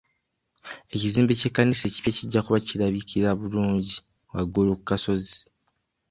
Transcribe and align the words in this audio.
Ekizimbe 0.95 1.33
ky'ekkanisa 1.39 1.83
ekipya 1.87 2.11
kijja 2.17 2.39
kuba 2.45 2.59
kirabikira 2.67 3.29
bulungi 3.39 3.93
waggulu 4.33 4.71
ku 4.77 4.83
kasozi. 4.89 5.37